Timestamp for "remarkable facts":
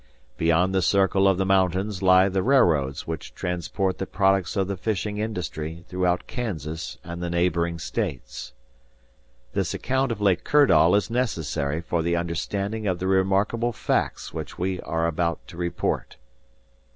13.05-14.33